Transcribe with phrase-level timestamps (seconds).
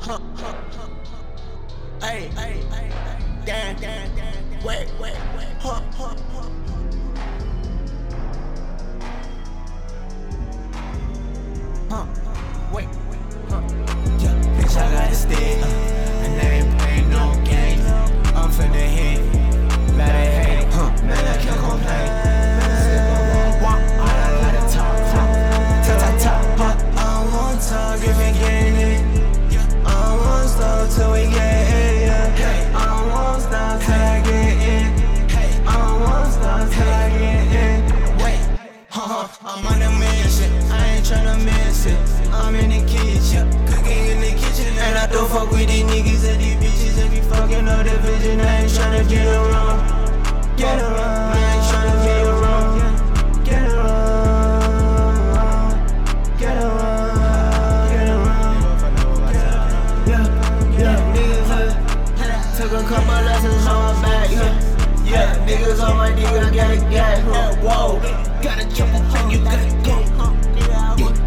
[0.00, 0.88] huh, huh, huh.
[2.00, 2.90] Hey, hey, hey,
[3.44, 6.48] damn, damn, damn, wait, wait, wait, huh, huh, huh.
[11.90, 12.06] Huh,
[12.72, 13.62] wait, wait, huh.
[14.18, 15.79] Yeah, bitch, I got a
[45.60, 48.40] with these niggas and these bitches that be fucking up the vision.
[48.40, 51.36] I ain't tryna get around, get around.
[51.36, 52.80] I ain't tryna be around,
[53.44, 54.94] get around,
[56.38, 58.56] get around, get around.
[60.08, 60.24] Yeah,
[60.78, 61.50] yeah, niggas.
[61.52, 61.68] Uh,
[62.56, 64.30] took a couple lessons on my back.
[64.30, 64.56] Yeah,
[65.04, 67.18] yeah, niggas on my dick, I gotta get.
[67.24, 68.00] Huh, whoa,
[68.42, 69.96] gotta jump up and you gotta go.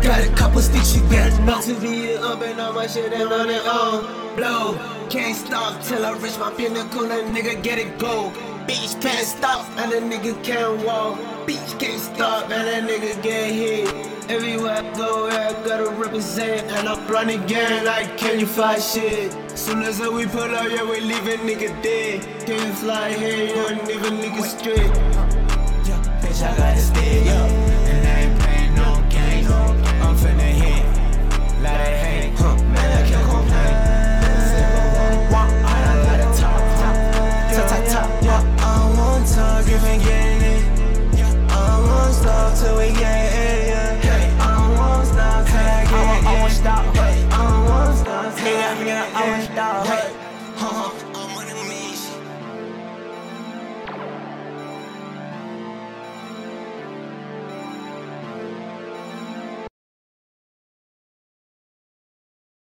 [0.00, 1.30] Got a couple sticks, you gotta.
[1.60, 4.19] To be up and all my shit and on it on.
[4.36, 4.78] Blow,
[5.08, 7.08] can't stop till I reach my pinnacle.
[7.08, 8.32] That nigga get it go.
[8.66, 11.18] Beach can't stop and the nigga can't walk.
[11.46, 13.88] Beach can't stop and that nigga get hit.
[14.30, 16.70] Everywhere I go, I gotta represent.
[16.70, 19.34] And I'm running again like, can you fly shit?
[19.58, 22.22] Soon as we pull out, yeah, we leaving nigga dead.
[22.46, 23.48] Can you fly here?
[23.48, 25.29] You don't even nigga straight.